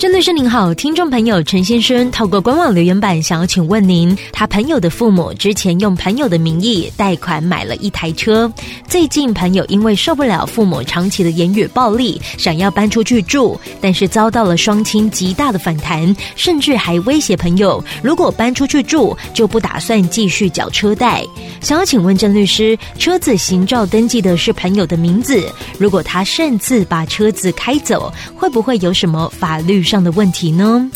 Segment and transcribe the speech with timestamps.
[0.00, 8.50] 郑律师您好，听众朋友陈先生透过官网留言板想要请问您，他朋友的父母之前用朋友的名义贷款买了一台车，
[8.88, 21.22] 最近朋友因为受不了父母长期的言语暴力，想要搬出去住，但是遭到了双亲极大的反弹，甚至还威胁朋友，如果搬出去住就不打算继续缴车贷。
[21.60, 25.46] 想要请问郑律师，车子行照登记的是朋友的名字，
[25.78, 30.90] 如果他擅自把车子开走，会不会有什么法律上的问题呢？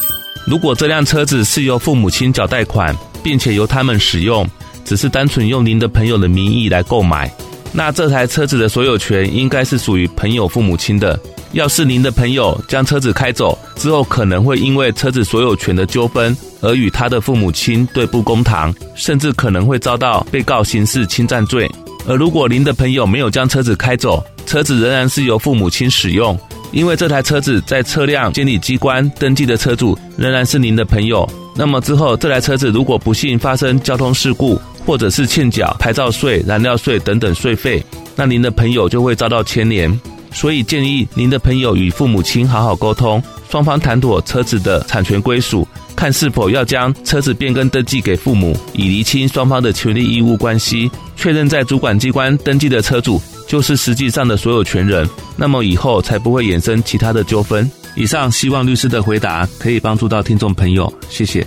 [0.47, 4.49] 如果这辆车子是由父母亲缴贷款，并且由他们使用，
[4.85, 7.31] 只是单纯用您的朋友的名义来购买，
[7.77, 11.19] 那这台车子的所有权应该是属于朋友父母亲的。
[11.53, 21.69] 要是您的朋友将车子开走之后，可能会因为车子所有权的纠纷而与他的父母亲对簿公堂，甚至可能会遭到被告刑事侵占罪。
[22.07, 26.39] 而如果您的朋友没有将车子开走，车子仍然是由父母亲使用。
[26.71, 37.85] 因为这台车子在车辆监理机关登记的车主仍然是您的朋友，那么之后这台车子如果不幸发生交通事故，或者是欠缴牌照税、燃料税等等税费，
[38.17, 40.01] 那您的朋友就会遭到牵连。
[40.33, 53.21] 所以建议您的朋友与父母亲好好沟通，双方谈妥车子的产权归属，看是否要将车子变更登记给父母，以厘清双方的权利义务关系，确认在主管机关登记的车主。
[53.47, 57.71] 就是实际上的所有权人，那么以后才不会衍生其他的纠纷。
[57.95, 61.47] 以上希望律师的回答可以帮助到听众朋友，谢谢。